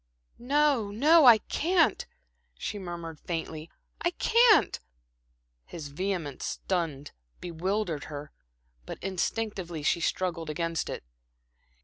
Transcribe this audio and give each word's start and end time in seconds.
"No, 0.39 0.89
no, 0.89 1.25
I 1.25 1.37
can't," 1.37 2.07
she 2.57 2.79
murmured 2.79 3.19
faintly. 3.19 3.69
"I 4.01 4.09
can't." 4.09 4.79
His 5.67 5.89
vehemence 5.89 6.43
stunned, 6.43 7.11
bewildered 7.39 8.05
her; 8.05 8.31
but 8.87 8.97
instinctively 9.03 9.83
she 9.83 9.99
struggled 10.01 10.49
against 10.49 10.89
it. 10.89 11.03